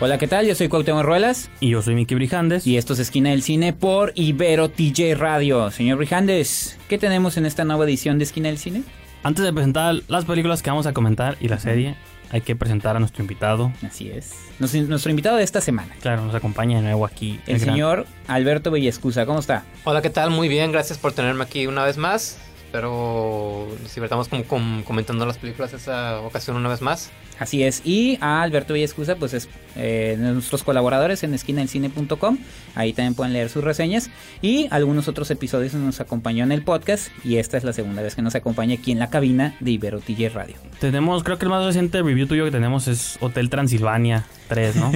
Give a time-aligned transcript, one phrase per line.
[0.00, 0.46] Hola, ¿qué tal?
[0.46, 2.66] Yo soy Cuauhtémoc Ruelas Y yo soy Miki Brijandes.
[2.66, 5.70] y esto es Esquina del Cine por Ibero TJ Radio.
[5.70, 8.82] Señor Brijandes, ¿qué tenemos en esta nueva edición de Esquina del Cine?
[9.22, 11.96] Antes de presentar las películas que vamos a comentar y la serie,
[12.30, 13.70] hay que presentar a nuestro invitado.
[13.86, 14.32] Así es.
[14.58, 17.38] Nos- nuestro invitado de esta semana, Claro, nos acompaña de nuevo aquí.
[17.46, 19.26] el señor Alberto Bellescusa.
[19.26, 19.64] ¿Cómo está?
[19.84, 20.30] Hola, ¿qué tal?
[20.30, 22.38] Muy bien, gracias por tenerme aquí una vez más.
[22.70, 27.10] Espero nos divertamos como com- comentando las películas esa ocasión una vez más.
[27.40, 27.82] Así es.
[27.84, 32.38] Y a Alberto Bellescusa, pues es eh, de nuestros colaboradores en esquinadelcine.com.
[32.76, 34.08] Ahí también pueden leer sus reseñas.
[34.40, 37.08] Y algunos otros episodios nos acompañó en el podcast.
[37.24, 39.98] Y esta es la segunda vez que nos acompaña aquí en la cabina de Ibero
[39.98, 40.54] TJ Radio.
[40.78, 44.92] Tenemos, creo que el más reciente review tuyo que tenemos es Hotel Transilvania 3, ¿no?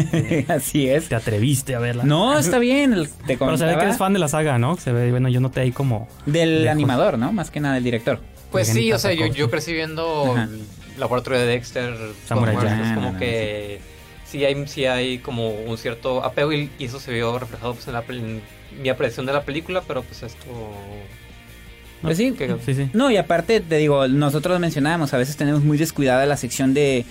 [0.54, 1.08] Así es.
[1.08, 2.04] Te atreviste a verla.
[2.04, 2.92] No, está bien.
[2.92, 4.76] el- Te Pero se ve que eres fan de la saga, ¿no?
[4.76, 6.06] Se ve, bueno, yo noté ahí como...
[6.26, 6.72] del lejos.
[6.72, 7.32] animador, ¿no?
[7.32, 8.20] Más que nada del director.
[8.52, 10.44] Pues sí, o sea, yo, yo crecí viendo Ajá.
[10.44, 10.60] el
[10.98, 11.94] laboratorio de Dexter,
[12.26, 12.66] Samurai Jack.
[12.80, 13.80] es Ah, como no, que
[14.26, 17.86] sí hay, sí hay como un cierto apego y, y eso se vio reflejado pues,
[17.88, 18.42] en, la, en
[18.82, 20.46] mi apreciación de la película, pero pues esto...
[22.02, 22.32] Pues sí.
[22.32, 22.90] que- Sí, sí.
[22.92, 27.04] No, y aparte, te digo, nosotros mencionábamos, a veces tenemos muy descuidada la sección de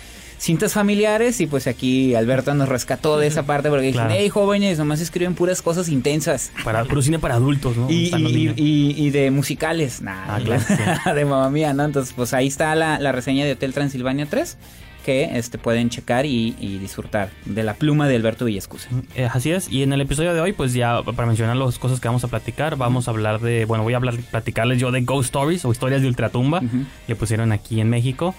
[0.44, 4.10] cintas familiares y pues aquí Alberto nos rescató de esa parte porque Claro.
[4.10, 6.52] dijeron, hey jóvenes, nomás escriben puras cosas intensas.
[6.66, 7.88] Para, puro cine para adultos, ¿no?
[7.90, 10.62] Y, de musicales, Ah, claro,
[11.16, 11.86] de mamá mía, ¿no?
[11.86, 14.58] Entonces, pues ahí está la, la reseña de Hotel Transilvania 3
[15.06, 18.88] que este pueden checar y, y disfrutar de la pluma de Alberto Villescusa.
[19.16, 22.00] Eh, así es, y en el episodio de hoy, pues ya para mencionar las cosas
[22.00, 25.02] que vamos a platicar, vamos a hablar de, bueno, voy a hablar, platicarles yo de
[25.02, 26.86] Ghost Stories o historias de ultratumba, Ujú.
[27.08, 28.34] le pusieron aquí en México,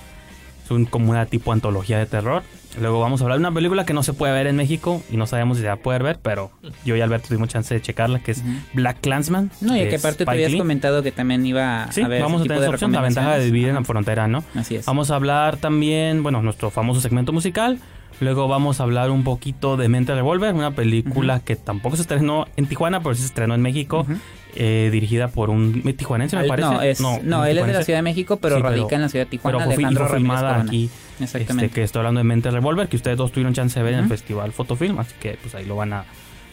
[0.65, 2.43] es un, como una tipo antología de terror.
[2.81, 5.17] Luego vamos a hablar de una película que no se puede ver en México y
[5.17, 6.51] no sabemos si se va a poder ver, pero
[6.85, 8.43] yo y Alberto tuvimos chance de checarla, que es.
[8.73, 9.53] Black Clansman.
[9.61, 10.59] No, y que aparte tú habías Lee.
[10.59, 13.01] comentado que también iba Sí, a ver vamos a tipo tener de esa opción, la
[13.03, 14.43] ventaja de vivir en la frontera, ¿no?
[14.57, 14.87] Así es.
[14.87, 17.79] Vamos a hablar también, bueno, nuestro famoso segmento musical.
[18.21, 22.47] Luego vamos a hablar un poquito de Mente Revolver, una película que tampoco se estrenó
[22.57, 24.07] en Tijuana, pero sí se estrenó en México,
[24.55, 26.69] eh, dirigida por un tijuanense, me parece.
[26.69, 27.83] No, es, no, un él es de la.
[27.83, 29.59] Ciudad de México, pero Sí, radica en la ciudad de Tijuana.
[29.59, 31.67] Pero fue, Alejandro filmada aquí, Exactamente.
[31.67, 34.01] este, que estoy hablando de Mente Revolver, que ustedes dos tuvieron chance de ver en
[34.01, 34.09] el.
[34.09, 36.05] Festival Fotofilm, así que pues ahí lo van a,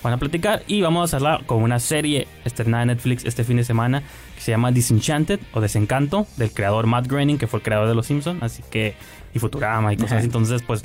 [0.02, 0.64] van a platicar.
[0.68, 4.02] Y vamos a hablar con una serie estrenada en Netflix este fin de semana
[4.36, 7.94] que se llama Disenchanted o Desencanto, del creador Matt Groening, que fue el creador de
[7.94, 8.96] Los Simpsons, así que,
[9.34, 10.25] y Futurama y cosas así.
[10.25, 10.84] Entonces, pues,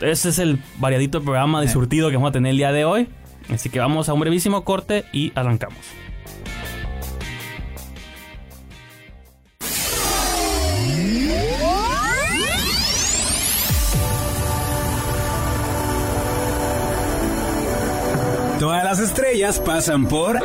[0.00, 3.08] ese es el variadito programa de surtido que vamos a tener el día de hoy.
[3.52, 5.78] Así que vamos a un brevísimo corte y arrancamos.
[18.58, 20.40] Todas las estrellas pasan por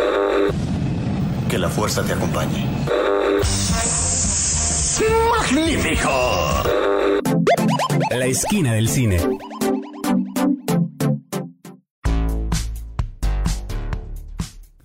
[1.50, 2.68] Que la fuerza te acompañe.
[5.32, 6.12] ¡Magnífico!
[8.12, 9.18] La Esquina del Cine.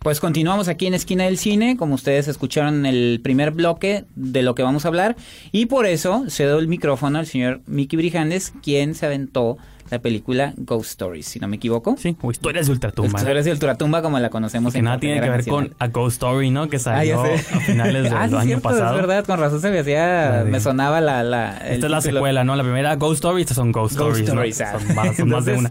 [0.00, 4.42] Pues continuamos aquí en Esquina del Cine, como ustedes escucharon en el primer bloque de
[4.42, 5.16] lo que vamos a hablar,
[5.50, 9.58] y por eso cedo el micrófono al señor Mickey Brijandes, quien se aventó
[9.90, 11.96] la película Ghost Stories, si no me equivoco.
[11.98, 13.18] Sí, o historias de ultratumba.
[13.18, 16.14] Historias de Ultratumba como la conocemos Que en nada tiene que ver con A Ghost
[16.14, 16.68] Story, ¿no?
[16.68, 17.26] Que Ah, salió a
[17.60, 18.94] finales del ah, sí, año cierto, pasado.
[18.94, 21.22] Es verdad, con razón se me hacía, me sonaba la...
[21.22, 22.54] la el Esta es la secuela, ¿no?
[22.56, 24.42] La primera Ghost Story, estas son Ghost, Ghost Stories, ¿no?
[24.42, 24.78] Stories, ah.
[24.78, 25.70] Son, más, son más de una.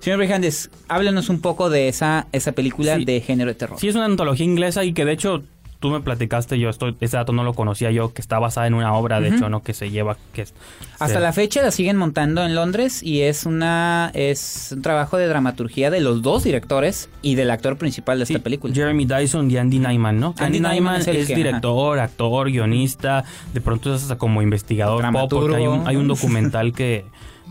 [0.00, 3.04] Señor Brijandes, háblenos un poco de esa, esa película Sí.
[3.04, 3.78] de género de terror.
[3.78, 5.42] Sí, es una antología inglesa y que de hecho
[5.82, 8.72] tú me platicaste, yo estoy, ese dato no lo conocía yo, que está basada en
[8.74, 9.36] una obra, de Ujú.
[9.36, 9.62] hecho, ¿no?
[9.62, 10.54] Que se lleva, que es-
[10.94, 15.18] Hasta se- la fecha la siguen montando en Londres y es una es un trabajo
[15.18, 18.72] de dramaturgia de los dos directores y del actor principal de Sí, esta película.
[18.72, 20.28] Jeremy Dyson y Andy Nyman, ¿no?
[20.38, 24.16] Andy Andy, Nyman Nyman es es, el que- director, actor, guionista, de pronto es hasta
[24.16, 27.04] como investigador pop, porque hay un, hay un documental que,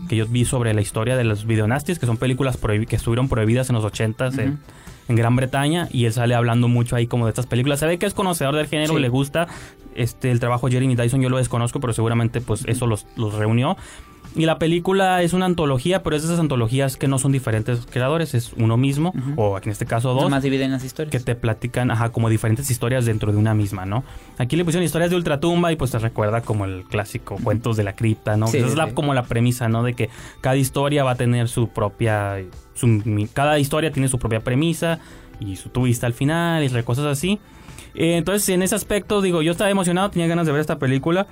[0.08, 2.56] que yo vi sobre la historia de los videonasties, que son películas
[2.88, 4.58] que estuvieron prohibidas en los 80s en,
[5.08, 7.80] en Gran Bretaña, y él sale hablando mucho ahí como de estas películas.
[7.80, 9.00] Se ve que es conocedor del género, Sí.
[9.00, 9.48] le gusta
[9.94, 13.34] este el trabajo de Jeremy Dyson, yo lo desconozco, pero seguramente pues eso los, los
[13.34, 13.76] reunió.
[14.34, 17.86] Y la película es una antología, pero es de esas antologías que no son diferentes
[17.90, 20.22] creadores, es uno mismo, o en este caso dos.
[20.22, 21.10] Nomás dividen las historias.
[21.10, 24.04] que te platican, ajá, como diferentes historias dentro de una misma, ¿no?
[24.38, 27.84] Aquí le pusieron historias de ultratumba y pues te recuerda como el clásico cuentos de
[27.84, 28.46] la cripta, ¿no?
[28.46, 28.94] Sí, Esa sí, es la, sí.
[28.94, 29.82] como la premisa, ¿no?
[29.82, 30.08] De que
[30.40, 32.42] cada historia va a tener su propia,
[32.72, 33.02] su
[33.34, 34.98] cada historia tiene su propia premisa
[35.40, 37.38] y su twist al final y cosas así.
[37.94, 41.26] Eh, entonces, en ese aspecto, digo, yo estaba emocionado, tenía ganas de ver esta película,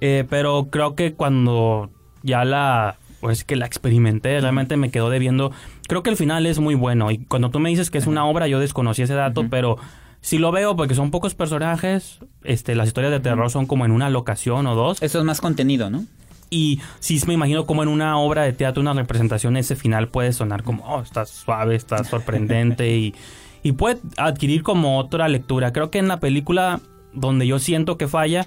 [0.00, 1.90] eh, pero creo que cuando
[2.22, 5.52] ya la, pues que la experimenté, realmente me quedó debiendo.
[5.88, 8.24] Creo que el final es muy bueno y cuando tú me dices que es una
[8.24, 9.76] obra, yo desconocí ese dato, pero
[10.20, 13.92] si lo veo porque son pocos personajes, este, las historias de terror son como en
[13.92, 15.02] una locación o dos.
[15.02, 16.06] Eso es más contenido, ¿no?
[16.50, 20.32] Y sí me imagino como en una obra de teatro, una representación, ese final puede
[20.32, 23.14] sonar como, oh, está suave, está sorprendente y,
[23.62, 25.72] y puede adquirir como otra lectura.
[25.72, 26.80] Creo que en la película
[27.12, 28.46] donde yo siento que falla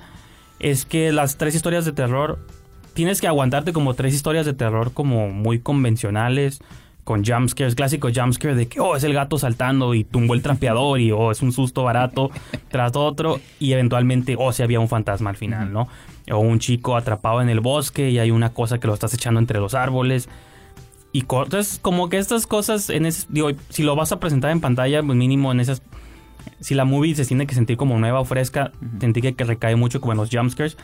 [0.59, 2.39] es que las tres historias de terror,
[2.93, 6.61] tienes que aguantarte como tres historias de terror como muy convencionales,
[7.03, 10.99] con jumpscares, clásico jumpscare de que, oh, es el gato saltando y tumbó el trapeador
[10.99, 12.31] y, oh, es un susto barato
[12.69, 15.87] tras otro y eventualmente, oh, si había un fantasma al final, ¿no?
[16.31, 19.39] O un chico atrapado en el bosque y hay una cosa que lo estás echando
[19.39, 20.29] entre los árboles.
[21.13, 24.61] Y entonces, como que estas cosas, en ese, digo, si lo vas a presentar en
[24.61, 25.81] pantalla, pues mínimo en esas...
[26.59, 29.75] Si la movie se tiene que sentir como nueva o fresca, sentí que, que recae
[29.75, 30.77] mucho como en los jumpscares.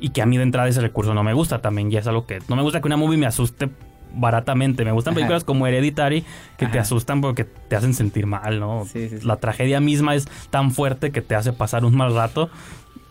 [0.00, 1.90] Y que a mí de entrada ese recurso no me gusta también.
[1.90, 2.38] Ya es algo que...
[2.48, 3.68] No me gusta que una movie me asuste
[4.14, 4.84] baratamente.
[4.84, 5.16] Me gustan Ajá.
[5.16, 6.24] películas como Hereditary
[6.56, 8.84] que te asustan porque te hacen sentir mal, ¿no?
[8.84, 9.26] Sí, sí, sí.
[9.26, 12.48] La tragedia misma es tan fuerte que te hace pasar un mal rato.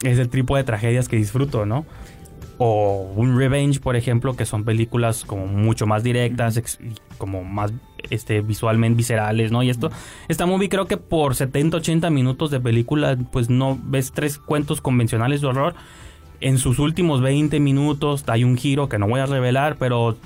[0.03, 1.85] Es el tipo de tragedias que disfruto, ¿no?
[2.59, 6.79] O un Revenge, por ejemplo, que son películas como mucho más directas, ex-
[7.19, 7.71] como más
[8.09, 9.61] este, visualmente viscerales, ¿no?
[9.63, 9.91] Y esto,
[10.27, 14.81] esta movie creo que por 70, 80 minutos de película, pues no ves tres cuentos
[14.81, 15.75] convencionales de horror.
[16.39, 20.17] En sus últimos 20 minutos hay un giro que no voy a revelar, pero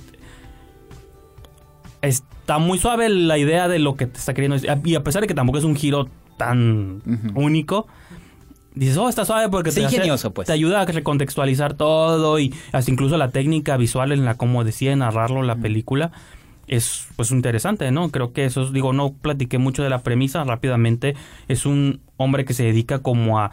[2.02, 4.72] está muy suave la idea de lo que te está queriendo decir.
[4.86, 7.02] Y a pesar de que tampoco es un giro tan
[7.36, 7.88] único,
[8.76, 10.48] dices, oh, está suave porque Sí, te, hace- ingenioso, pues.
[10.48, 14.96] te ayuda a recontextualizar todo y hasta incluso la técnica visual en la cómo decide
[14.96, 16.12] narrarlo la película
[16.68, 18.10] es pues interesante, ¿no?
[18.12, 21.16] Creo que eso, es- digo, no platiqué mucho de la premisa rápidamente.
[21.50, 23.52] Es un hombre que se dedica como a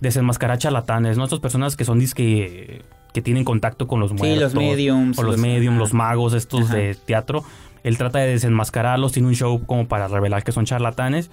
[0.00, 1.24] desenmascarar charlatanes, ¿no?
[1.24, 2.82] Estas personas que son disque
[3.14, 4.52] que tienen contacto con los muertos.
[4.52, 6.76] los mediums, O los los- mediums, los magos estos Ajá.
[6.76, 7.42] de teatro.
[7.84, 11.30] Él trata de desenmascararlos, tiene un show como para revelar que son charlatanes.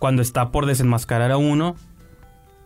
[0.00, 1.76] Cuando está por desenmascarar a uno,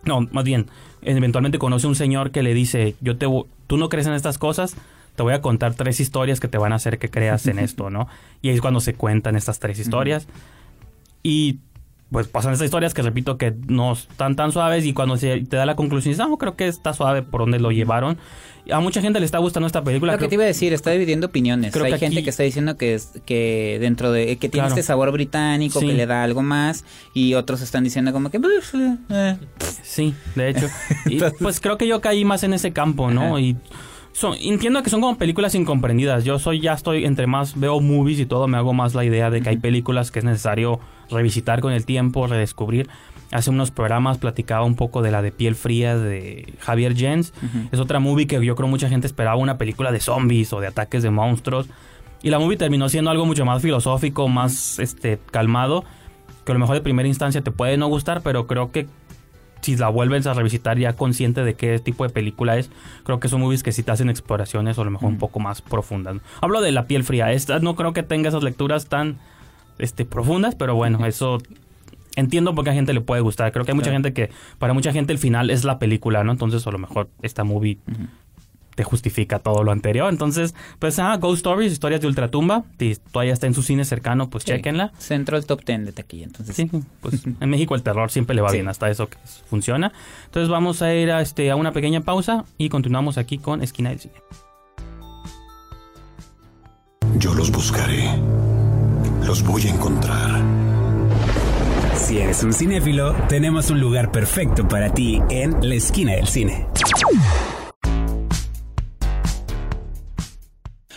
[0.05, 0.67] no, más bien,
[1.03, 3.27] eventualmente conoce un señor que le dice, yo te,
[3.67, 4.77] tú no crees en estas cosas,
[5.17, 7.91] te voy a contar tres historias que te van a hacer que creas en esto,
[7.91, 8.09] ¿no?
[8.43, 10.29] Y ahí es cuando se cuentan estas tres historias.
[11.23, 11.59] Y
[12.10, 15.56] pues pasan estas historias que repito que no están tan suaves y cuando se te
[15.56, 18.16] da la conclusión dices, no, creo que está suave por donde lo llevaron.
[18.70, 20.12] A mucha gente le está gustando esta película.
[20.12, 21.72] Lo que te iba a decir, está dividiendo opiniones.
[21.72, 24.66] Creo Hay que gente aquí- que está diciendo que es, que dentro de que tiene
[24.66, 24.75] Claro.
[24.75, 25.87] este sabor británico, Sí.
[25.87, 26.84] que le da algo más,
[27.14, 28.75] y otros están diciendo como que "Buf,
[29.11, 29.37] eh".
[29.82, 30.66] Sí, de hecho.
[31.06, 33.37] Y, pues creo que yo caí más en ese campo, ¿no?
[33.37, 33.40] Ajá.
[33.40, 33.56] Y
[34.12, 36.25] son, entiendo que son como películas incomprendidas.
[36.25, 39.31] Yo soy, ya estoy, entre más veo movies y todo, me hago más la idea
[39.31, 40.78] de que hay películas que es necesario
[41.10, 42.88] revisitar con el tiempo, redescubrir.
[43.31, 47.34] Hace unos programas platicaba un poco de la de piel fría de Javier Jens.
[47.72, 50.66] Es otra movie que yo creo mucha gente esperaba una película de zombies o de
[50.66, 51.69] ataques de monstruos.
[52.22, 55.84] Y la movie terminó siendo algo mucho más filosófico, más este calmado,
[56.44, 58.87] que a lo mejor de primera instancia te puede no gustar, pero creo que
[59.61, 62.70] si la vuelves a revisitar ya consciente de qué tipo de película es,
[63.04, 65.40] creo que son movies que sí te hacen exploraciones o a lo mejor un poco
[65.40, 66.16] más profundas.
[66.40, 69.18] Hablo de La piel fría, esta no creo que tenga esas lecturas tan
[69.78, 71.38] este profundas, pero bueno, eso
[72.16, 73.52] entiendo por qué a gente le puede gustar.
[73.52, 76.32] Creo que hay mucha gente que para mucha gente el final es la película, ¿no?
[76.32, 77.78] Entonces a lo mejor esta movie
[78.75, 80.08] te justifica todo lo anterior.
[80.08, 84.30] Entonces, pues ah, Ghost Stories, historias de ultratumba, si todavía está en su cine cercano,
[84.30, 84.52] pues Sí.
[84.52, 84.92] chequenla.
[84.99, 86.54] Se entró el top 10 de taquilla, entonces.
[86.54, 86.70] Sí,
[87.00, 88.58] pues en México el terror siempre le va Sí.
[88.58, 89.16] bien, hasta eso que
[89.50, 89.92] funciona.
[90.26, 93.90] Entonces vamos a ir a, este, a una pequeña pausa y continuamos aquí con Esquina
[93.90, 94.14] del Cine.
[97.16, 98.04] Yo los buscaré.
[99.28, 100.40] Los voy a encontrar.
[101.94, 106.66] Si eres un cinéfilo, tenemos un lugar perfecto para ti en la esquina del cine.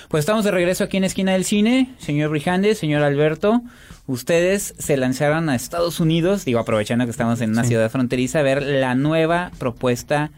[0.08, 1.94] Pues estamos de regreso aquí en Esquina del Cine.
[1.98, 3.64] Señor Brijandes, señor Alberto,
[4.08, 7.70] ustedes se lanzaron a Estados Unidos, digo, aprovechando que estamos en una Sí.
[7.72, 10.32] ciudad fronteriza, a ver la nueva propuesta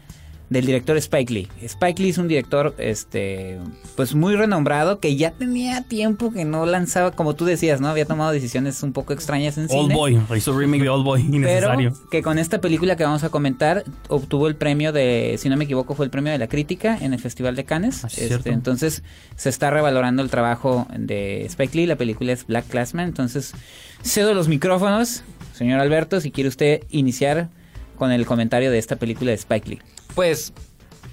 [0.50, 1.48] del director Spike Lee.
[1.62, 3.58] Spike Lee es un director este
[3.96, 7.88] pues muy renombrado que ya tenía tiempo que no lanzaba, como tú decías, ¿no?
[7.88, 9.94] Había tomado decisiones un poco extrañas en Old cine.
[9.94, 11.92] Boy, hizo remake de Old Boy, Pero innecesario.
[12.10, 15.64] que con esta película que vamos a comentar obtuvo el premio de, si no me
[15.64, 18.04] equivoco, fue el premio de la crítica en el Festival de Cannes.
[18.04, 19.02] Ah, sí, Este, entonces
[19.36, 21.86] se está revalorando el trabajo de Spike Lee.
[21.86, 23.08] La película es Black Classman.
[23.08, 23.54] Entonces
[24.02, 25.22] cedo los micrófonos,
[25.54, 27.48] señor Alberto, si quiere usted iniciar
[27.96, 29.80] con el comentario de esta película de Spike Lee.
[30.14, 30.52] Pues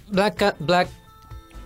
[0.10, 0.90] Black, Black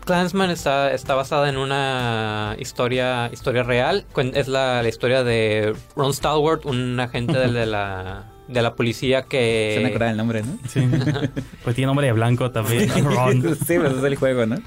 [0.06, 4.06] Clansman está, está basada en una historia historia real.
[4.14, 8.76] Cuen- Es la, la historia de Ron Stalwart, un agente del- de, la, de la
[8.76, 9.74] policía que...
[9.76, 10.58] Se me acuerda el nombre, ¿no?
[10.68, 10.88] Sí.
[11.64, 12.88] pues tiene nombre de blanco también.
[13.04, 13.42] Ron.
[13.68, 14.58] sí, pues es el juego, ¿no?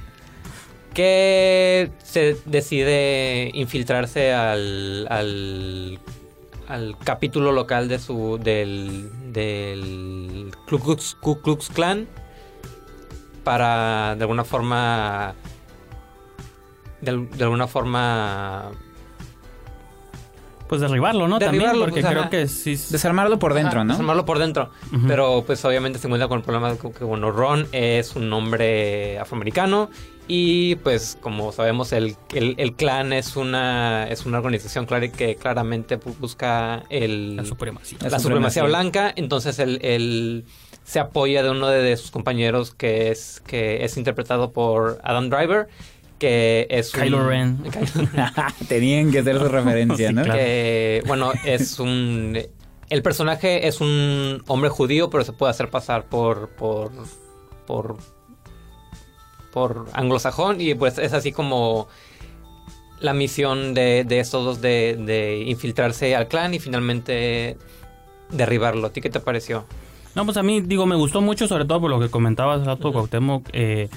[0.95, 5.99] que se decide infiltrarse al, al,
[6.67, 12.09] al capítulo local de su del, del Ku Klux, Ku Klux Klan
[13.45, 15.35] para de alguna forma
[17.01, 18.71] de, de alguna forma
[20.69, 21.39] Pues derribarlo, ¿no?
[21.39, 22.31] Derribarlo, también, porque pues, creo ajá.
[22.31, 22.73] que sí.
[22.73, 23.93] es- Desarmarlo por dentro, Ajá, ¿no?
[23.95, 24.71] desarmarlo por dentro.
[25.07, 29.19] Pero pues obviamente se encuentra con el problema de que, bueno, Ron es un hombre
[29.19, 29.89] afroamericano
[30.31, 35.37] y pues como sabemos el, el, el clan es una es una organización clara que
[35.37, 37.97] claramente bu- busca el, La supremacía.
[38.03, 38.65] la La supremacía supremacía.
[38.65, 40.45] blanca, entonces él
[40.89, 45.29] se apoya de uno de, de sus compañeros que es que es interpretado por Adam
[45.29, 45.69] Driver,
[46.19, 47.59] que es un- Kylo Ren.
[48.69, 50.23] Tenían que hacer su referencia, Sí, ¿no?
[50.23, 50.39] claro.
[50.39, 52.39] que bueno, es un
[52.89, 56.91] el personaje es un hombre judío, pero se puede hacer pasar por por
[57.67, 57.99] por
[59.53, 61.89] por anglosajón y pues es así como
[63.01, 67.57] la misión de, de estos dos de, de infiltrarse al clan y finalmente
[68.31, 68.87] derribarlo.
[68.89, 69.65] ¿A ti qué te pareció?
[70.15, 72.93] No, pues a mí, digo, me gustó mucho, sobre todo por lo que comentabas, rato,
[72.93, 73.89] Cuauhtémoc, eh,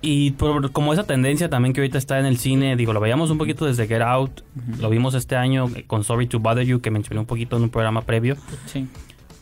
[0.00, 3.30] y por como esa tendencia también que ahorita está en el cine, digo, lo veíamos
[3.30, 4.42] un poquito desde Get Out,
[4.78, 7.70] lo vimos este año con Sorry to Bother You, que mencioné un poquito en un
[7.70, 8.36] programa previo.
[8.66, 8.86] Sí.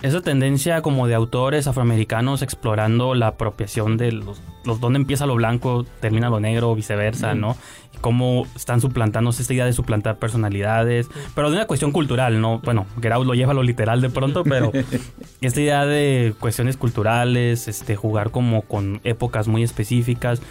[0.05, 5.35] Esa tendencia como de autores afroamericanos explorando la apropiación de los, los dónde empieza lo
[5.35, 7.57] blanco, termina lo negro, viceversa, ¿no?
[7.95, 12.59] Y cómo están suplantándose esta idea de suplantar personalidades, pero de una cuestión cultural, ¿no?
[12.59, 14.73] Bueno, Out lo lleva a lo literal de pronto, pero
[15.41, 20.43] esta idea de cuestiones culturales, este, jugar como con épocas muy específicas.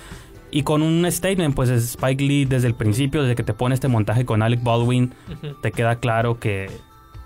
[0.49, 3.87] Y con un statement, pues Spike Lee desde el principio, desde que te pone este
[3.87, 5.13] montaje con Alec Baldwin,
[5.61, 6.71] te queda claro que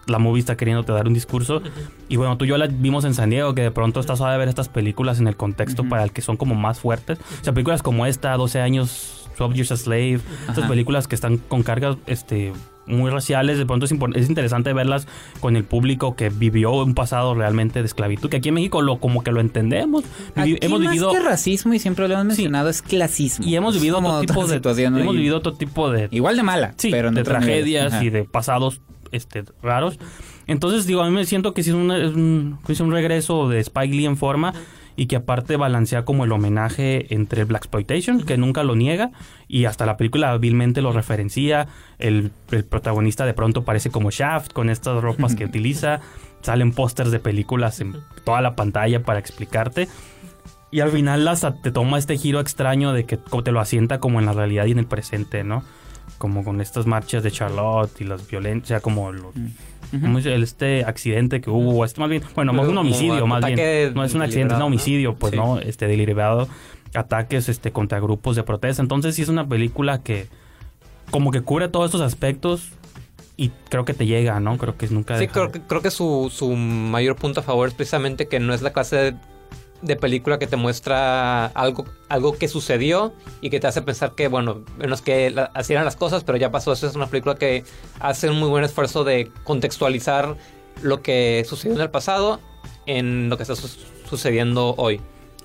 [0.07, 1.61] la movie está queriéndote dar un discurso.
[2.09, 4.35] Y bueno, tú y yo la vimos en San Diego, que de pronto estás a
[4.37, 7.19] ver estas películas en el contexto para el que son como más fuertes.
[7.41, 11.37] O sea, películas como esta, 12 años, 12 Years a Slave, estas películas que están
[11.37, 12.53] con cargas este,
[12.87, 15.07] muy raciales, de pronto es, es interesante verlas
[15.39, 18.99] con el público que vivió un pasado realmente de esclavitud, que aquí en México lo
[18.99, 20.03] como que lo entendemos.
[20.35, 21.11] Aquí hemos más vivido...
[21.11, 23.45] que racismo, y siempre lo hemos mencionado, es clasismo.
[23.45, 24.99] Y hemos vivido como otro tipo de situación, ¿no?
[24.99, 28.23] hemos Y- vivido otro tipo de Igual de mala, sí, pero de tragedias y de
[28.23, 29.99] pasados este, raros.
[30.47, 33.49] Entonces, digo, a mí me siento que sí es, una- es un, es un regreso
[33.49, 34.53] de Spike Lee en forma
[34.95, 39.11] y que aparte balancea como el homenaje entre el Black Exploitation, que nunca lo niega,
[39.47, 41.67] y hasta la película hábilmente lo referencia.
[41.99, 45.99] El, el protagonista de pronto parece como Shaft con estas ropas que utiliza.
[46.41, 49.87] Salen pósters de películas en toda la pantalla para explicarte.
[50.71, 54.19] Y al final hasta te toma este giro extraño de que te lo asienta como
[54.19, 55.63] en la realidad y en el presente, ¿no?
[56.17, 59.33] Como con estas marchas de Charlotte y las violencias, como los-
[60.01, 63.93] como el- este accidente que hubo, este, más bien, bueno, Como- un homicidio más bien.
[63.93, 65.37] No es un accidente, es un homicidio, pues, Sí.
[65.37, 65.59] ¿no?
[65.59, 66.47] Este deliberado,
[66.93, 68.81] ataques este contra grupos de protesta.
[68.81, 70.27] Entonces sí es una película que
[71.11, 72.69] como que cubre todos estos aspectos
[73.37, 74.57] y creo que te llega, ¿no?
[74.57, 77.73] Creo que nunca Sí, creo que, creo que su, su mayor punto a favor es
[77.75, 79.15] precisamente que no es la clase de,
[79.81, 84.27] de película que te muestra algo, algo que sucedió y que te hace pensar que,
[84.27, 86.73] bueno, menos que la- así eran las cosas, pero ya pasó.
[86.73, 87.63] Eso es una película que
[87.99, 90.35] hace un muy buen esfuerzo de contextualizar
[90.81, 92.39] lo que sucedió en el pasado
[92.85, 93.67] en lo que está su-
[94.09, 95.01] sucediendo hoy.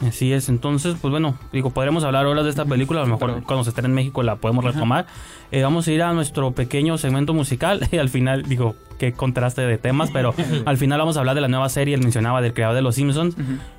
[0.07, 3.45] Así es, entonces, pues bueno, digo, podremos hablar horas de esta película, a lo mejor
[3.45, 5.07] cuando se esté en México la podemos retomar.
[5.53, 9.63] Eh, vamos a ir a nuestro pequeño segmento musical y al final, digo, qué contraste
[9.63, 10.35] de temas, pero
[10.65, 12.97] al final vamos a hablar de la nueva serie, él mencionaba del creador de Los
[12.97, 13.37] Simpsons,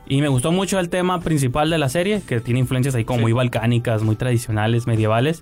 [0.08, 3.22] y me gustó mucho el tema principal de la serie, que tiene influencias ahí como
[3.22, 5.42] muy balcánicas, muy tradicionales, medievales.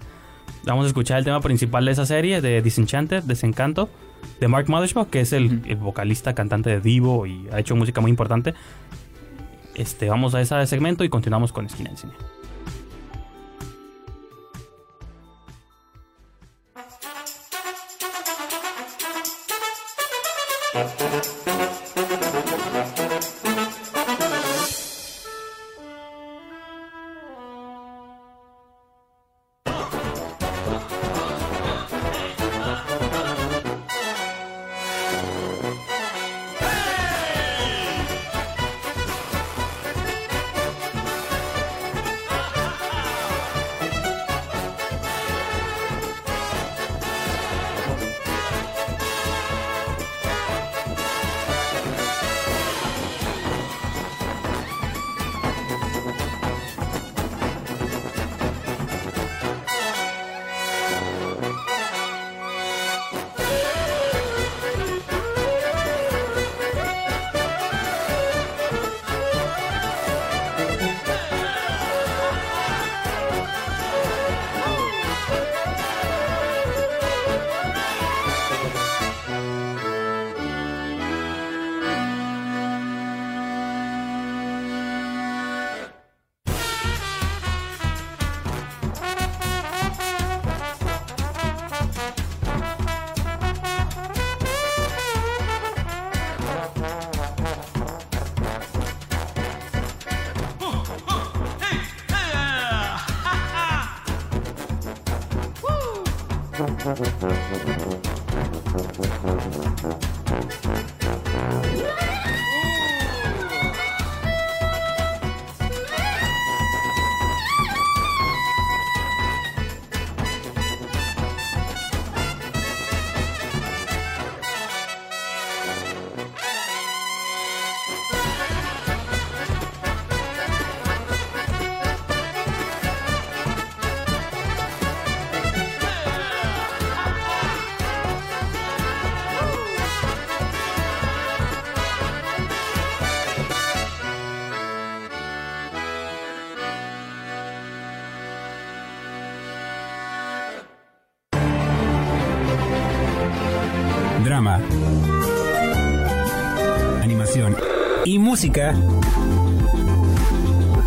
[0.65, 3.89] Vamos a escuchar el tema principal de esa serie, de Disenchanted, Desencanto,
[4.39, 8.01] de Mark Mothersbaugh, que es el, el vocalista, cantante de Divo y ha hecho música
[8.01, 8.53] muy importante.
[9.75, 12.13] Este, vamos a ese segmento y continuamos con Esquina del Cine.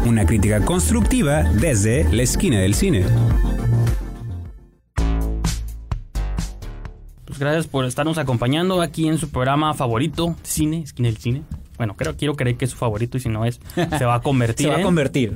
[0.05, 3.05] Una crítica constructiva desde la esquina del cine.
[7.25, 11.43] Pues gracias por estarnos acompañando aquí en su programa favorito, Cine, Esquina del Cine.
[11.77, 13.61] Bueno, creo, quiero creer que es su favorito y si no es,
[13.99, 14.67] se va a convertir.
[14.67, 14.85] Se va a en.
[14.85, 15.35] convertir.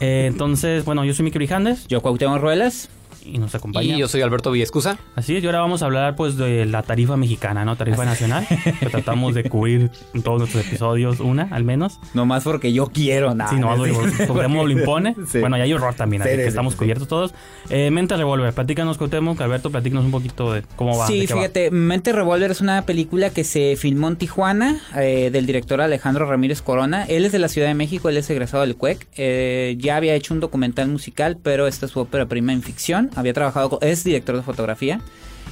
[0.00, 2.88] Eh, entonces, bueno, yo soy Miki Brijandes Yo, Cuauhtémoc Ruelas.
[3.24, 3.96] Y nos acompaña.
[3.96, 4.98] Y yo soy Alberto Villescusa.
[5.16, 7.76] Así es, y ahora vamos a hablar pues de la tarifa mexicana, ¿no?
[7.76, 8.46] Tarifa nacional,
[8.80, 11.98] que tratamos de cubrir en todos nuestros episodios, una al menos.
[12.14, 13.50] Nomás porque yo quiero nada.
[13.50, 15.16] Si no, Cuauhtémoc lo impone.
[15.32, 15.38] Sí.
[15.38, 16.78] Bueno, y hay horror también, Sí, así sí, que sí, estamos sí.
[16.80, 17.32] cubiertos todos.
[17.70, 21.06] Eh, Mente Revolver, platícanos Cuauhtémoc, Alberto, platícanos un poquito de cómo va.
[21.06, 21.36] Sí, va.
[21.36, 26.26] fíjate, Mente Revolver es una película que se filmó en Tijuana eh, del director Alejandro
[26.26, 27.04] Ramírez Corona.
[27.04, 29.06] Él es de la Ciudad de México, él es egresado del CUEC.
[29.16, 33.10] Eh, ya había hecho un documental musical, pero esta es su ópera prima en ficción.
[33.14, 35.00] Había trabajado, con- es director de fotografía.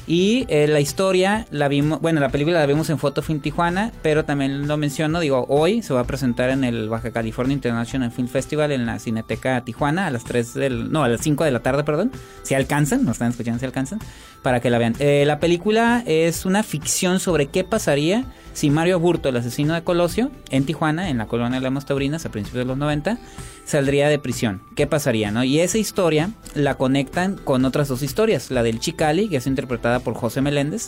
[0.06, 4.24] Y eh, la historia la vimos, bueno, la película la vimos en Photofilm Tijuana, pero
[4.24, 8.28] también lo menciono, digo, hoy se va a presentar en el Baja California International Film
[8.28, 11.60] Festival en la Cineteca Tijuana a las 3 del, no, a las 5 de la
[11.60, 12.10] tarde, perdón,
[12.42, 14.00] si alcanzan, nos están escuchando si alcanzan,
[14.42, 14.94] para que la vean.
[14.98, 19.82] Eh, la película es una ficción sobre qué pasaría si Mario Burto, el asesino de
[19.84, 23.18] Colosio, en Tijuana, en la colonia de Lemos Taurinas a principios de los 90,
[23.64, 24.62] saldría de prisión.
[24.74, 25.44] ¿Qué pasaría, no?
[25.44, 28.50] Y esa historia la conectan con otras dos historias.
[28.50, 30.86] La del Chicali, que es interpretada por José Meléndez,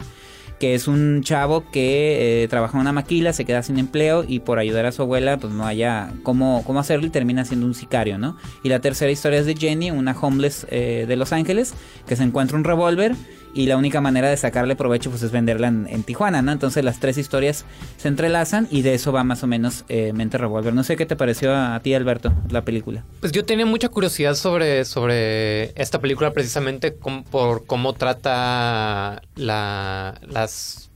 [0.60, 4.38] que es un chavo que eh, trabaja en una maquila, se queda sin empleo y
[4.38, 7.74] por ayudar a su abuela, pues no haya cómo, cómo hacerlo y termina siendo un
[7.74, 8.36] sicario, ¿no?
[8.62, 11.74] Y la tercera historia es de Jenny, una homeless eh, de Los Ángeles,
[12.06, 13.16] que se encuentra un revólver
[13.54, 16.52] y la única manera de sacarle provecho pues es venderla en, en Tijuana, ¿no?
[16.52, 17.64] Entonces las tres historias
[17.98, 20.72] se entrelazan y de eso va más o menos eh, Mente Revolver.
[20.74, 23.04] No sé qué te pareció a, a ti, Alberto, la película.
[23.20, 26.92] Pues yo tenía mucha curiosidad sobre, sobre esta película precisamente
[27.30, 30.90] por cómo trata la, las,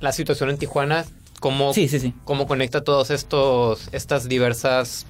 [0.00, 1.04] la situación en Tijuana,
[1.40, 2.14] cómo, Sí, sí, sí.
[2.24, 5.06] cómo conecta todos estos estas diversas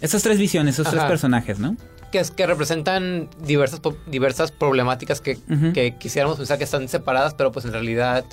[0.00, 1.76] Esas tres visiones, esos tres personajes, ¿no?
[2.14, 5.36] Que, es- que representan diversas diversas problemáticas que,
[5.74, 8.24] que quisiéramos pensar que están separadas, pero pues en realidad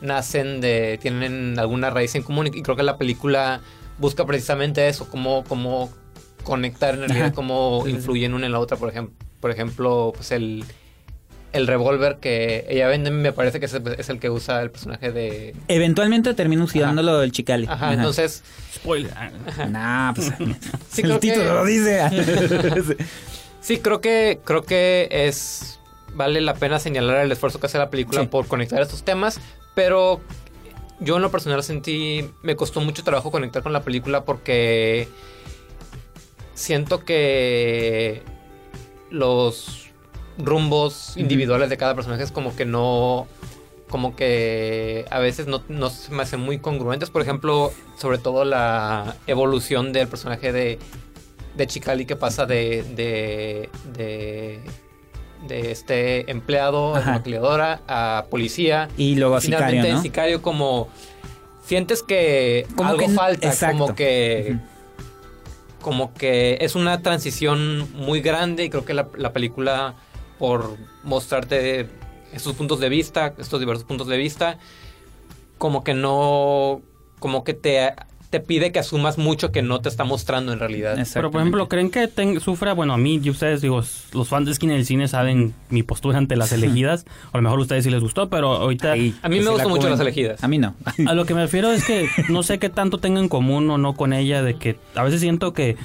[0.00, 3.60] nacen de tienen alguna raíz en común y, creo que la película
[3.98, 5.88] busca precisamente eso, cómo cómo
[6.42, 7.34] conectar en realidad, Ajá.
[7.34, 10.64] cómo influyen una en la otra, por ejemplo, por ejemplo, pues el
[11.52, 14.70] el revólver que ella vende me parece que es, el- es el que usa el
[14.70, 17.66] personaje de Eventualmente termina usándolo el Chicali.
[17.68, 18.42] Ajá, entonces
[18.74, 19.12] Spoiler.
[19.70, 20.32] Nah, pues
[20.90, 22.96] Sí, el que- título lo dice.
[23.60, 25.78] Sí, creo que creo que es
[26.14, 28.26] vale la pena señalar el esfuerzo que hace la película Sí.
[28.28, 29.40] por conectar estos temas,
[29.74, 30.20] pero
[31.00, 35.08] yo en lo personal sentí me costó mucho trabajo conectar con la película porque
[36.54, 38.22] siento que
[39.10, 39.87] los
[40.38, 43.26] rumbos individuales de cada personaje es como que no
[43.88, 47.08] como que a veces no, no se me hacen muy congruentes.
[47.10, 50.78] Por ejemplo, sobre todo la evolución del personaje de,
[51.56, 54.60] de Chicali que pasa de, de, de,
[55.48, 57.12] de este empleado, Ajá.
[57.12, 58.90] maquiladora, a policía.
[58.98, 60.88] Y luego a Finalmente sicario, sicario como
[61.64, 63.78] sientes que Como algo que- falta, exacto.
[63.78, 64.58] como que
[65.80, 69.94] como que es una transición muy grande y creo que la, la película
[70.38, 71.88] por mostrarte
[72.32, 74.58] estos puntos de vista, estos diversos puntos de vista,
[75.58, 76.82] como que no,
[77.18, 77.92] como que te,
[78.30, 80.96] te pide que asumas mucho que no te está mostrando en realidad.
[81.14, 82.74] Pero por ejemplo, ¿creen que ten- sufra?
[82.74, 86.18] Bueno, a mí y ustedes, digo, los fans de Esquina del Cine saben mi postura
[86.18, 87.06] ante las elegidas.
[87.32, 88.92] o a lo mejor a ustedes sí les gustó, pero ahorita...
[88.92, 90.44] Ahí, A mí me gustan la mucho las elegidas.
[90.44, 90.74] A mí no.
[91.06, 93.78] A lo que me refiero es que no sé qué tanto tengo en común o
[93.78, 95.76] no con ella, de que a veces siento que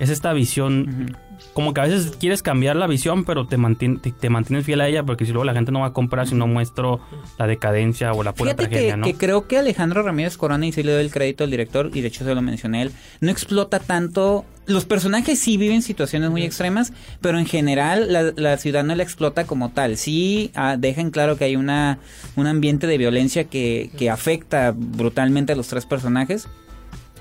[0.00, 1.16] es esta visión
[1.52, 4.80] como que a veces quieres cambiar la visión, pero te, mantiene, te, te mantienes fiel
[4.80, 7.00] a ella, porque si luego la gente no va a comprar si no muestro
[7.38, 9.06] la decadencia o la pura Fíjate tragedia, que, ¿no?
[9.06, 12.00] que creo que Alejandro Ramírez Corona, y sí le doy el crédito al director, y
[12.00, 14.44] de hecho se lo mencioné él, no explota tanto.
[14.66, 19.02] Los personajes sí viven situaciones muy extremas, pero en general la, la ciudad no la
[19.02, 19.96] explota como tal.
[19.96, 21.98] Sí ah, dejan claro que hay una,
[22.36, 26.46] un ambiente de violencia que, que afecta brutalmente a los tres personajes.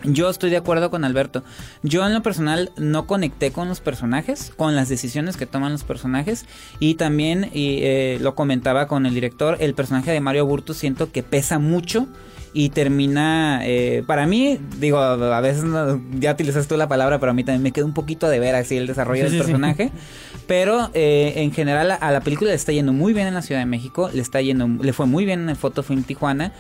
[0.04, 1.44] Yo estoy de acuerdo con Alberto.
[1.84, 5.84] Yo en lo personal no conecté con los personajes, con las decisiones que toman los
[5.84, 6.46] personajes
[6.80, 11.12] y también y, eh, lo comentaba con el director, el personaje de Mario Burto siento
[11.12, 12.08] que pesa mucho
[12.54, 17.32] y termina, eh, para mí, digo, a veces no- ya utilizaste tú la palabra, pero
[17.32, 19.38] a mí también me queda un poquito de ver así el desarrollo Sí, del sí,
[19.38, 19.44] sí.
[19.44, 19.92] personaje.
[20.48, 23.62] Pero eh, en general a, la película le está yendo muy bien en la Ciudad
[23.62, 26.52] de México, le está yendo, le fue muy bien en el Photofilm Tijuana.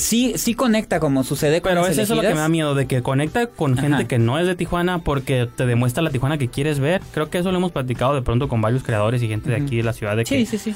[0.00, 2.44] Sí, sí conecta como sucede con Pero las es eso lo que me elegidas.
[2.44, 3.82] da miedo, de que conecta con Ajá.
[3.82, 7.02] gente que no es de Tijuana porque te demuestra la Tijuana que quieres ver.
[7.12, 9.76] Creo que eso lo hemos platicado de pronto con varios creadores y gente de aquí
[9.76, 10.16] de la ciudad.
[10.16, 10.74] De Sí, que, sí, sí.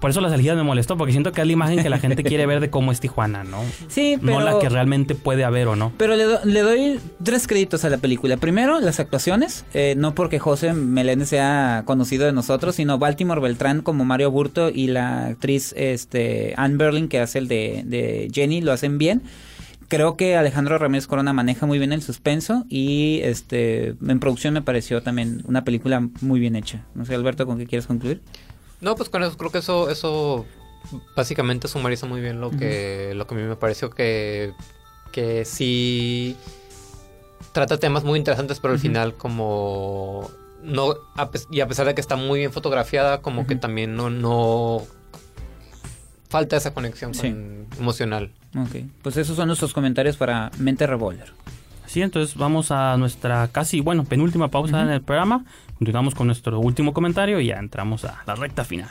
[0.00, 2.22] Por eso las elegidas me molestó, porque siento que es la imagen que la gente
[2.24, 3.62] quiere ver de cómo es Tijuana, ¿no?
[3.88, 4.38] Sí, pero...
[4.38, 5.92] No la que realmente puede haber o no.
[5.98, 8.36] Pero le, do- le doy tres créditos a la película.
[8.38, 9.64] Primero, las actuaciones.
[9.74, 14.70] eh, no porque José Meléndez sea conocido de nosotros, sino Baltimore Beltrán como Mario Burto
[14.70, 19.22] y la actriz este, Anne Berlin, que hace el de, de Jenny, lo hacen bien.
[19.88, 24.62] Creo que Alejandro Ramírez Corona maneja muy bien el suspenso y este en producción me
[24.62, 26.84] pareció también una película muy bien hecha.
[26.94, 28.22] No sé, Alberto, ¿con qué quieres concluir?
[28.80, 30.46] No, pues con eso creo que eso, eso
[31.16, 34.52] básicamente sumariza muy bien lo que, lo que a mí me pareció que,
[35.12, 36.36] que sí
[37.52, 40.30] trata temas muy interesantes, pero al final como
[40.62, 43.96] no a pes- y a pesar de que está muy bien fotografiada, como que también
[43.96, 44.82] no, no
[46.28, 47.30] falta esa conexión Sí.
[47.30, 48.30] con- emocional.
[48.56, 51.32] Ok, pues esos son nuestros comentarios para Mente Revolver.
[51.86, 55.44] Sí, entonces vamos a nuestra casi, bueno, penúltima pausa en el programa.
[55.80, 58.90] Continuamos con nuestro último comentario y ya entramos a la recta final.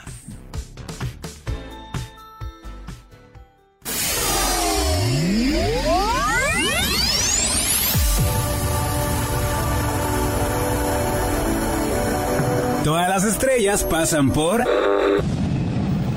[12.82, 14.64] Todas las estrellas pasan por...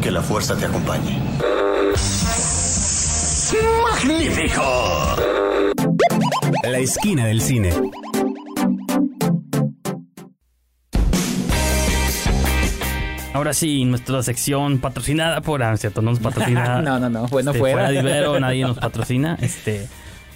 [0.02, 1.20] Que la fuerza te acompañe.
[3.92, 5.16] ¡Magnífico!
[6.64, 7.72] La esquina del cine.
[13.44, 15.62] Ahora sí, nuestra sección patrocinada por...
[15.64, 16.82] Ah, cierto, no nos patrocina...
[16.82, 17.90] No, no, no, bueno, este, fuera.
[17.90, 19.38] de Ibero, nadie nos patrocina.
[19.42, 19.86] Este,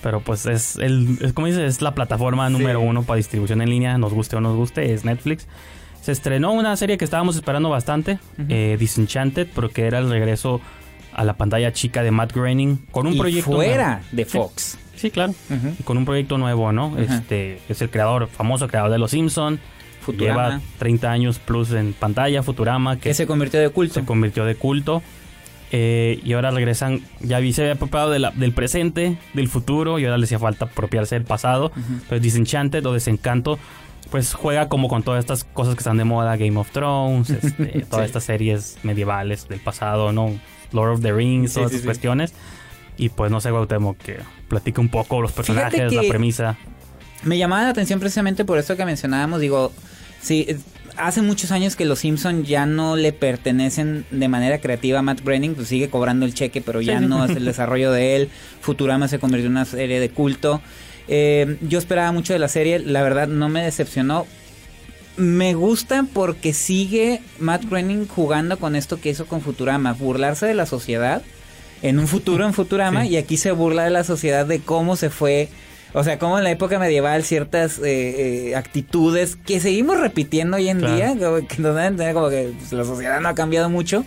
[0.04, 3.70] pero pues es el, es como dices, es la plataforma número uno para distribución en
[3.70, 5.48] línea, nos guste o nos guste, es Netflix.
[6.02, 10.60] Se estrenó una serie que estábamos esperando bastante, eh, Disenchanted, porque era el regreso
[11.14, 14.06] a la pantalla chica de Matt Groening con un y proyecto fuera nuevo.
[14.12, 14.26] de.
[14.26, 14.78] Fox.
[14.98, 15.34] Sí, claro.
[15.80, 16.98] Y con un proyecto nuevo, ¿no?
[16.98, 19.62] Este es el creador, famoso creador de Los Simpson.
[20.08, 20.48] Futurama.
[20.50, 23.94] Lleva 30 años plus en pantalla, Futurama, que Que se convirtió de culto.
[23.94, 25.02] se convirtió de culto.
[25.72, 30.06] Eh, y ahora regresan, ya vi, se había apropiado de del presente, del futuro, y
[30.06, 31.72] ahora le hacía falta apropiarse del pasado.
[32.08, 33.60] Pero Disenchanted o Desencanto,
[34.10, 37.86] pues juega como con todas estas cosas que están de moda, Game of Thrones, este,
[37.90, 40.40] todas estas series medievales del pasado, ¿no?
[40.72, 41.86] Lord of the Rings, Sí, todas sí, esas sí.
[41.88, 42.34] cuestiones.
[42.98, 46.58] Y pues no sé, Gautemo, que platique un poco los personajes, la premisa.
[47.24, 49.42] Me llamaba la atención precisamente por eso que mencionábamos.
[49.42, 49.72] Digo,
[50.28, 50.48] sí,
[50.98, 55.22] hace muchos años que los Simpson ya no le pertenecen de manera creativa a Matt
[55.24, 58.30] Groening, pues sigue cobrando el cheque, pero ya no es el desarrollo de él.
[58.62, 60.62] Futurama se convirtió en una serie de culto.
[61.08, 64.26] Eh, yo esperaba mucho de la serie, la verdad no me decepcionó.
[65.16, 70.54] Me gusta porque sigue Matt Groening jugando con esto que hizo con Futurama, burlarse de
[70.54, 71.24] la sociedad
[71.82, 73.10] en un futuro en Futurama Sí.
[73.10, 75.50] y aquí se burla de la sociedad de cómo se fue,
[75.94, 80.70] o sea, cómo en la época medieval ciertas eh, eh, actitudes que seguimos repitiendo hoy
[80.70, 80.96] en Claro.
[80.96, 83.70] día, como que nos dan a entender como que pues, la sociedad no ha cambiado
[83.70, 84.06] mucho.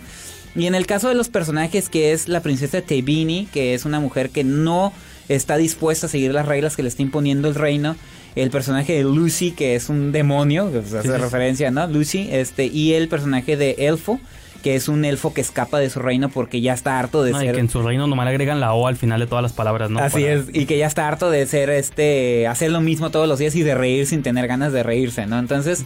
[0.55, 3.99] Y en el caso de los personajes que es la princesa Tebini, que es una
[3.99, 4.91] mujer que no
[5.29, 7.95] está dispuesta a seguir las reglas que le está imponiendo el reino,
[8.35, 11.07] el personaje de Lucy, que es un demonio, que hace sí.
[11.09, 11.87] referencia, ¿no?
[11.87, 14.19] Lucy, este, y el personaje de Elfo,
[14.61, 17.41] que es un elfo que escapa de su reino porque ya está harto de No,
[17.41, 19.41] y ser que en su reino nomás le agregan la O al final de todas
[19.41, 19.99] las palabras, ¿no?
[19.99, 23.27] Así Para- es, y que ya está harto de ser este, hacer lo mismo todos
[23.27, 25.39] los días y de reír sin tener ganas de reírse, ¿no?
[25.39, 25.85] Entonces,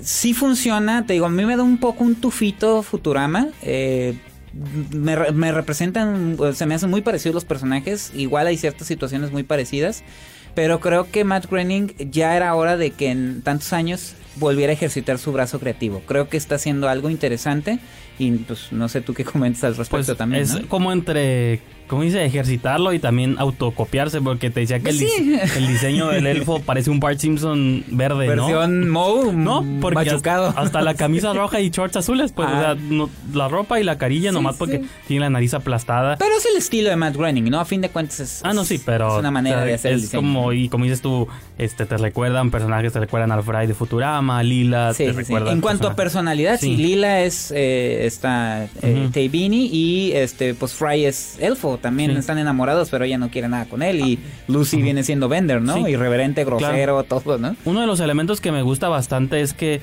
[0.00, 4.14] sí funciona, te digo, a mí me da un poco un tufito Futurama, eh,
[4.92, 9.42] me, me representan, se me hacen muy parecidos los personajes, igual hay ciertas situaciones muy
[9.42, 10.02] parecidas,
[10.54, 14.74] pero creo que Matt Groening ya era hora de que en tantos años volviera a
[14.74, 16.02] ejercitar su brazo creativo.
[16.06, 17.78] Creo que está haciendo algo interesante
[18.18, 20.42] Y pues no sé tú qué comentas al respecto Pues también.
[20.42, 20.68] es ¿no?
[20.68, 25.08] como entre, como dice, ejercitarlo y también autocopiarse, porque te decía que el, sí.
[25.56, 28.46] el diseño del elfo parece un Bart Simpson verde, ¿no?
[28.46, 30.48] Versión Moe, No, porque machucado.
[30.48, 32.56] hasta, hasta la camisa roja y shorts azules, pues, Ah.
[32.56, 34.88] o sea, no- la ropa y la carilla Sí, nomás porque sí.
[35.06, 36.16] tiene la nariz aplastada.
[36.18, 37.60] Pero es el estilo de Matt Groening, ¿no?
[37.60, 39.14] A fin de cuentas es, Ah, no, sí, pero.
[39.14, 40.20] es una manera o sea, de hacer el Es diseño.
[40.22, 41.26] como, y como dices tú,
[41.58, 45.22] este, te recuerdan personajes, te recuerdan al Fry de Futurama, Lila, Sí, te sí, sí.
[45.22, 45.54] recuerdan.
[45.54, 46.76] En cuanto a personalidad, sí, Sí.
[46.76, 49.08] Lila es eh, esta eh,
[49.48, 52.18] y este pues Fry es elfo, también Sí.
[52.18, 55.74] están enamorados, pero ella no quiere nada con él y Lucy viene siendo Bender, ¿no?
[55.74, 55.84] Sí.
[55.88, 57.56] Irreverente, grosero, todo, ¿no?
[57.64, 59.80] Uno de los elementos que me gusta bastante es que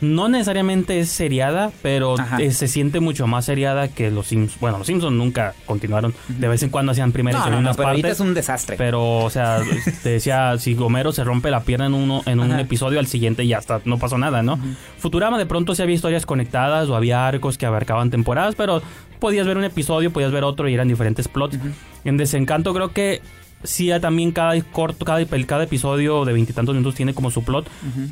[0.00, 4.58] no necesariamente es seriada, pero eh, se siente mucho más seriada que los Simpsons.
[4.58, 6.12] Bueno, los Simpsons nunca continuaron.
[6.26, 8.20] De vez en cuando hacían primeras No, y no, no, pero ahorita partes.
[8.20, 8.74] es un desastre.
[8.76, 9.60] Pero, o sea,
[10.02, 12.62] te decía, si Homero se rompe la pierna en uno en un Ajá.
[12.62, 14.58] episodio, al siguiente ya está, no pasó nada, ¿no?
[14.98, 18.82] Futurama de pronto sí había historias conectadas o había arcos que abarcaban temporadas, pero
[19.22, 21.56] podías ver un episodio, podías ver otro y eran diferentes plots.
[22.04, 23.22] En Desencanto creo que
[23.62, 27.66] sí también cada corto, cada, cada episodio de veintitantos minutos tiene como su plot,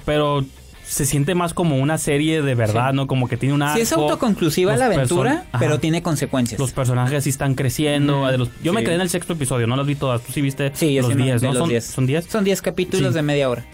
[0.05, 0.45] pero
[0.85, 2.97] se siente más como una serie de verdad, Sí.
[2.97, 3.07] ¿no?
[3.09, 6.59] Como que tiene una Sí es autoconclusiva la aventura, pero tiene consecuencias.
[6.61, 8.23] los personajes sí están creciendo.
[8.23, 8.31] Ujú.
[8.31, 10.21] de los- yo me quedé en el sexto episodio, no los vi todas.
[10.23, 11.53] Tú sí viste sí, los sí me 10, aventé ¿no?
[11.53, 11.85] los ¿Son 10.
[11.85, 11.95] 10?
[11.95, 12.25] ¿Son 10?
[12.27, 13.15] Son 10 capítulos Sí.
[13.15, 13.65] de media hora.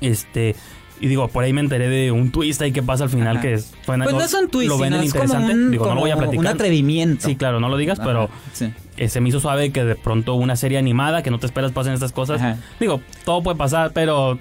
[0.00, 0.54] Este,
[1.00, 3.42] y digo, por ahí me enteré de un twist ahí que pasa al final Ajá.
[3.42, 5.52] que es, fue- Pues no es un twist, lo ven como interesante.
[5.52, 6.38] un, digo, no lo voy a platicar.
[6.40, 7.26] un atrevimiento.
[7.26, 8.72] Sí, claro, no lo digas, Ajá, pero sí.
[8.96, 11.72] eh, se me hizo suave que de pronto una serie animada que no te esperas
[11.72, 12.40] pasen estas cosas.
[12.40, 12.56] Ajá.
[12.80, 14.38] Digo, todo puede pasar, pero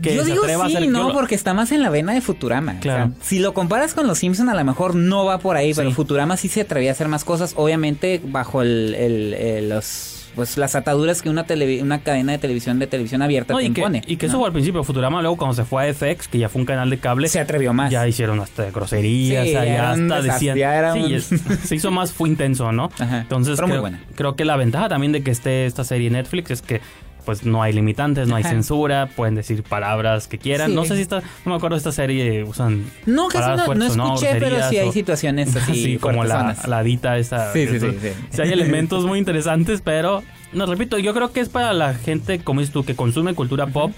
[0.00, 2.80] que yo digo sí, a hacer no, porque está más en la vena de Futurama.
[2.80, 3.04] Claro.
[3.04, 5.74] O sea, si lo comparas con los Simpson a lo mejor no va por ahí,
[5.74, 5.92] pero.
[5.92, 10.56] Futurama sí se atrevía a hacer más cosas, obviamente bajo el, el- el- los pues
[10.56, 13.70] las ataduras que una televi- una cadena de televisión de televisión abierta No, te y,
[13.72, 14.02] que, impone.
[14.06, 14.30] y que ¿no?
[14.32, 14.82] eso fue al principio.
[14.84, 17.40] Futurama luego cuando se fue a FX, que ya fue un canal de cable, se
[17.40, 17.90] atrevió más.
[17.90, 20.56] ya hicieron hasta groserías, Sí, ya hasta decían.
[20.94, 21.24] sí, un- es-
[21.68, 22.90] se hizo más, fue intenso, ¿no?
[22.98, 24.00] Ajá, Entonces pero muy creo, buena.
[24.14, 26.80] creo que la ventaja también de que esté esta serie en Netflix es que
[27.24, 28.50] pues no hay limitantes, no hay Ajá.
[28.52, 30.68] censura, pueden decir palabras que quieran.
[30.70, 30.74] Sí.
[30.74, 33.96] No sé si está, no me acuerdo de esta serie usan No, casi palabras no,
[33.96, 37.52] no escuché, pero groserías sí hay o- situaciones así Sí, como la, la dita esa.
[37.52, 38.08] Sí, sí, sí, sí.
[38.30, 42.40] Sea, hay elementos muy interesantes, pero no repito, yo creo que es para la gente,
[42.40, 43.92] como dices tú, que consume cultura pop.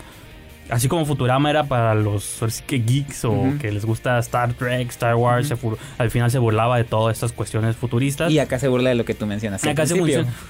[0.71, 5.15] Así como Futurama era para los que geeks o que les gusta Star Trek, Star
[5.15, 5.57] Wars, se
[5.99, 8.33] al final se burlaba de todas estas cuestiones futuristas.
[8.33, 9.65] Y acá se burla de lo que tú mencionas.
[9.67, 9.95] Acá se.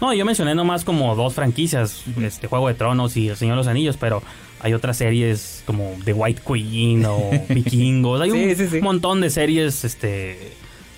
[0.01, 3.59] No, yo mencioné nomás como dos franquicias, este Juego de Tronos y El Señor de
[3.59, 4.23] los Anillos, pero
[4.61, 8.21] hay otras series como The White Queen o Vikingos.
[8.21, 8.81] Hay Sí, un sí, sí.
[8.81, 10.39] montón de series este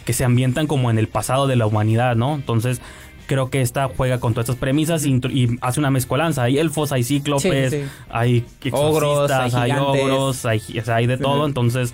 [0.04, 2.34] que se ambientan como en el pasado de la humanidad, ¿no?
[2.36, 2.80] Entonces,
[3.26, 5.20] creo que esta juega con todas estas premisas y,
[5.60, 6.44] hace una mezcolanza.
[6.44, 7.88] Hay elfos, hay cíclopes, Sí, sí.
[8.08, 11.92] hay Ogros, hay hay, ogros, hay, o sea, hay de todo, entonces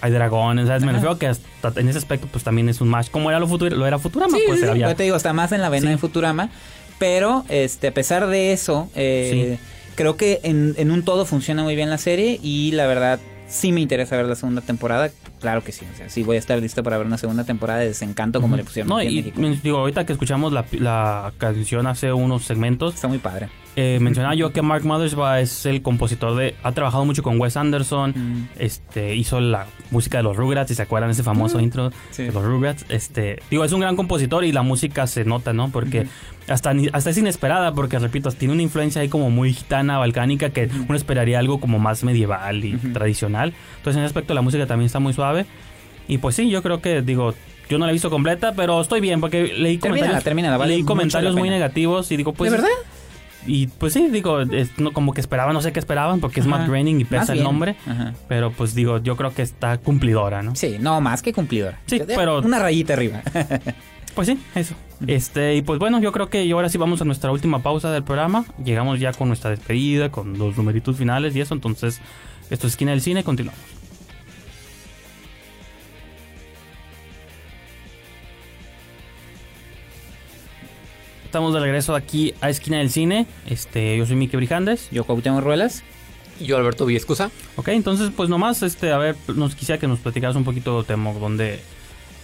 [0.00, 0.84] hay dragones, ¿sabes?
[0.84, 3.10] Me refiero que hasta en ese aspecto pues también es un match.
[3.10, 4.66] Como era lo, futur lo era Futurama, Sí, pues sí.
[4.66, 6.50] había- Yo te digo, está más en la vena de Futurama.
[6.98, 9.58] Pero, este, a pesar de eso, eh,
[9.96, 12.40] creo que en, en un todo funciona muy bien la serie.
[12.42, 15.10] Y la verdad, sí me interesa ver la segunda temporada.
[15.40, 15.84] Claro que sí.
[15.92, 18.56] O sea, sí voy a estar listo para ver una segunda temporada de Desencanto, como
[18.56, 19.40] le pusieron No, aquí en y México.
[19.40, 23.48] men- digo, ahorita que escuchamos la, la canción hace unos segmentos, Está muy padre.
[23.76, 26.54] Eh, mencionaba yo que Mark Mothersbaugh es el compositor de...
[26.62, 28.48] Ha trabajado mucho con Wes Anderson, Mm.
[28.58, 32.24] este hizo la música de los Rugrats, si se acuerdan ese famoso intro Sí.
[32.24, 32.86] de los Rugrats.
[32.88, 35.68] Este, digo, es un gran compositor y la música se nota, ¿no?
[35.70, 36.06] Porque
[36.48, 40.50] hasta, ni- hasta es inesperada, porque repito, tiene una influencia ahí como muy gitana, balcánica,
[40.50, 43.52] que uno esperaría algo como más medieval y tradicional.
[43.78, 45.44] Entonces, en ese aspecto, la música también está muy suave.
[46.08, 47.34] Y pues sí, yo creo que, digo,
[47.68, 50.74] yo no la he visto completa, pero estoy bien, porque leí Termínala, comentarios, termínala, vale
[50.74, 52.50] leí comentarios muy negativos y digo, pues...
[52.52, 52.72] ¿De verdad?
[53.46, 56.46] Y pues sí, digo, es, no, como que esperaban, no sé qué esperaban, porque es
[56.46, 56.58] Ajá.
[56.58, 57.76] Matt Groening y pesa el nombre.
[57.86, 58.12] Ajá.
[58.28, 60.54] Pero pues digo, yo creo que está cumplidora, ¿no?
[60.56, 61.78] Sí, no, más que cumplidora.
[61.86, 63.22] Sí, pero- Una rayita arriba.
[64.14, 64.74] Pues sí, eso.
[65.06, 68.02] Este, y pues bueno, yo creo que ahora sí vamos a nuestra última pausa del
[68.02, 68.46] programa.
[68.64, 71.52] Llegamos ya con nuestra despedida, con los numeritos finales y eso.
[71.52, 72.00] Entonces,
[72.48, 73.60] esto es Esquina del Cine, continuamos.
[81.36, 83.26] Estamos de regreso aquí a Esquina del Cine.
[83.46, 84.88] Este, yo soy Miki Brijandes.
[84.90, 85.82] Yo, Cuauhtémoc Ruelas.
[86.40, 87.30] Y yo, Alberto Villescusa.
[87.56, 91.12] Ok, entonces pues nomás, este, a ver, nos quisiera que nos platicaras un poquito, Temo,
[91.20, 91.60] donde,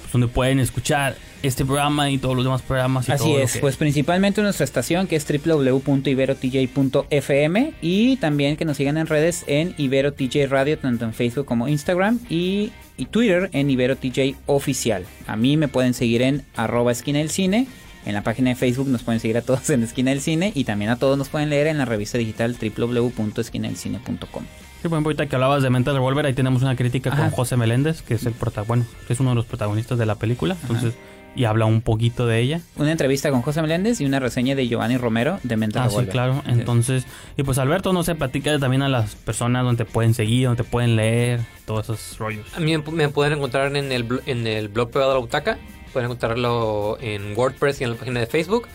[0.00, 3.52] pues, donde pueden escuchar este programa y todos los demás programas y Así todo es,
[3.52, 9.44] que- pues principalmente nuestra estación que es www.iberotj.fm y también que nos sigan en redes
[9.46, 14.36] en Ibero TJ Radio, tanto en Facebook como Instagram y, y Twitter en Ibero TJ
[14.46, 15.04] Oficial.
[15.26, 17.66] A mí me pueden seguir en arroba esquina del cine
[18.04, 20.64] En la página de Facebook nos pueden seguir a todos en Esquina del Cine y
[20.64, 24.42] también a todos nos pueden leer en la revista digital www.esquinadelcine.com.
[24.82, 27.22] Sí, por ejemplo, ahorita que hablabas de Mental Revolver, ahí tenemos una crítica Ajá.
[27.22, 30.06] con José Meléndez, que es el prota bueno, que es uno de los protagonistas de
[30.06, 30.94] la película, entonces,
[31.36, 32.60] y habla un poquito de ella.
[32.76, 35.90] Una entrevista con José Meléndez y una reseña de Giovanni Romero de Mental Ah, sí,
[35.94, 36.12] Revolver.
[36.12, 36.42] claro.
[36.48, 40.46] Entonces, y pues Alberto, no sé, platica también a las personas donde te pueden seguir,
[40.48, 42.46] donde te pueden leer, todos esos rollos.
[42.56, 45.58] A mí me- pueden encontrar en el, en el blog Pegado a la Butaca.
[45.92, 48.66] Pueden encontrarlo en WordPress y en la página de Facebook.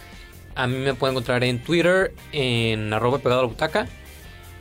[0.56, 3.88] A mí me pueden encontrar en Twitter, en arroba Pegado a la Butaca.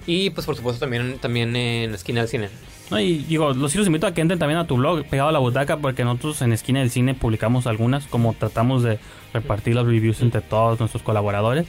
[0.06, 2.48] Y pues por supuesto también, también en Esquina del Cine.
[2.90, 5.32] No, y digo, los, los invito a que entren también a tu blog, pegado a
[5.32, 9.00] la butaca, porque nosotros en Esquina del Cine publicamos algunas, como tratamos de
[9.32, 11.66] repartir las reviews entre todos nuestros colaboradores.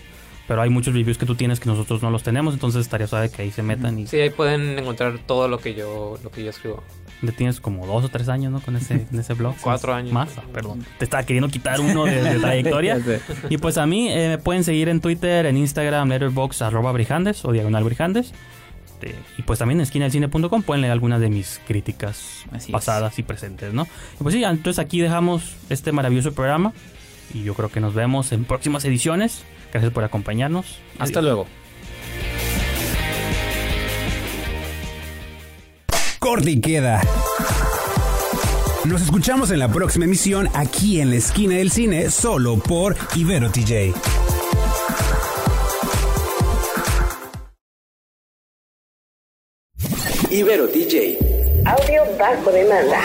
[0.47, 3.29] Pero hay muchos reviews que tú tienes que nosotros no los tenemos, entonces estaría suave
[3.29, 6.43] que ahí se metan y Sí, ahí pueden encontrar todo lo que yo, lo que
[6.43, 6.83] yo escribo.
[7.21, 8.59] Ya tienes como dos o tres años, ¿no?
[8.61, 9.55] Con ese, en ese blog.
[9.61, 10.11] Cuatro años.
[10.13, 10.85] Más, Ah, perdón.
[10.99, 12.99] Te estaba queriendo quitar uno de, de trayectoria.
[13.49, 17.43] Y pues a mí eh, me pueden seguir en Twitter, en Instagram, letterbox, arroba brijandes
[17.45, 18.33] o diagonal brijandes.
[18.85, 22.71] Este, y pues también en esquinadelcine.com pueden leer algunas de mis críticas Así es.
[22.71, 23.87] pasadas y presentes, ¿no?
[24.19, 26.73] Y pues sí, entonces aquí dejamos este maravilloso programa.
[27.33, 29.43] Y yo creo que nos vemos en próximas ediciones.
[29.71, 30.79] Gracias por acompañarnos.
[30.97, 31.23] Hasta Adiós.
[31.23, 31.47] luego.
[36.27, 36.99] Corte y queda.
[38.83, 43.49] Nos escuchamos en la próxima emisión aquí en la esquina del cine, solo por Ibero
[43.49, 43.93] TJ.
[50.29, 51.17] Ibero DJ.
[51.65, 52.99] Audio bajo demanda.